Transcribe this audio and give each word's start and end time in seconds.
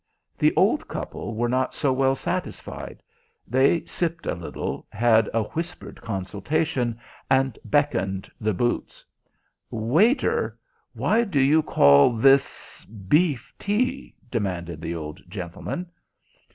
The 0.35 0.51
old 0.55 0.87
couple 0.87 1.35
were 1.35 1.47
not 1.47 1.75
so 1.75 1.93
well 1.93 2.15
satisfied. 2.15 3.03
They 3.47 3.85
sipped 3.85 4.25
a 4.25 4.33
little, 4.33 4.87
had 4.91 5.29
a 5.31 5.43
whispered 5.43 6.01
consultation, 6.01 6.97
and 7.29 7.59
beckoned 7.63 8.27
the 8.41 8.55
boots. 8.55 9.05
"Waiter, 9.69 10.57
why 10.93 11.23
do 11.23 11.39
you 11.39 11.61
call 11.61 12.13
this 12.13 12.83
beef 12.83 13.53
tea?" 13.59 14.15
demanded 14.31 14.81
the 14.81 14.95
old 14.95 15.21
gentleman. 15.29 15.85